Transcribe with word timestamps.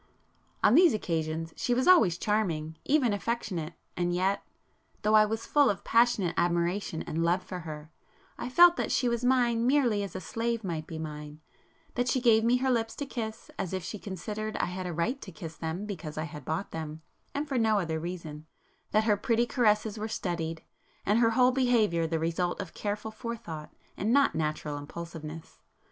On 0.63 0.73
these 0.73 0.95
occasions 0.95 1.53
she 1.55 1.75
was 1.75 1.87
always 1.87 2.17
charming,—even 2.17 3.13
affectionate; 3.13 3.73
and 3.95 4.15
yet,—though 4.15 5.13
I 5.13 5.25
was 5.27 5.45
full 5.45 5.69
of 5.69 5.83
passionate 5.83 6.33
admiration 6.37 7.03
and 7.03 7.23
love 7.23 7.43
for 7.43 7.59
her, 7.59 7.91
I 8.35 8.49
felt 8.49 8.77
that 8.77 8.91
she 8.91 9.07
was 9.07 9.23
mine 9.23 9.67
merely 9.67 10.01
as 10.01 10.15
a 10.15 10.19
slave 10.19 10.63
might 10.63 10.87
be 10.87 10.97
mine; 10.97 11.39
that 11.93 12.07
she 12.07 12.19
gave 12.19 12.43
me 12.43 12.57
her 12.57 12.71
lips 12.71 12.95
to 12.95 13.05
kiss 13.05 13.51
as 13.59 13.73
if 13.73 13.83
she 13.83 13.99
considered 13.99 14.57
I 14.57 14.65
had 14.65 14.87
a 14.87 14.91
right 14.91 15.21
to 15.21 15.31
kiss 15.31 15.55
them 15.55 15.85
because 15.85 16.17
I 16.17 16.23
had 16.23 16.45
bought 16.45 16.71
them, 16.71 17.03
and 17.35 17.47
for 17.47 17.59
no 17.59 17.77
other 17.77 17.99
reason,—that 17.99 19.03
her 19.03 19.15
pretty 19.17 19.45
caresses 19.45 19.99
were 19.99 20.07
studied, 20.07 20.63
and 21.05 21.19
her 21.19 21.29
whole 21.29 21.51
behaviour 21.51 22.07
the 22.07 22.17
result 22.17 22.59
of 22.59 22.73
careful 22.73 23.11
forethought 23.11 23.71
and 23.95 24.11
not 24.11 24.33
natural 24.33 24.79
impulsiveness. 24.79 25.59